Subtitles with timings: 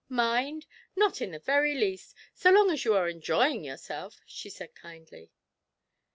[0.09, 0.65] 'Mind?
[0.95, 5.29] Not in the very least, so long as you are enjoying yourself,' she said kindly.